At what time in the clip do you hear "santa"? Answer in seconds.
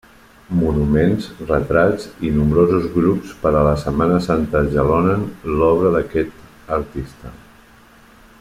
4.29-4.65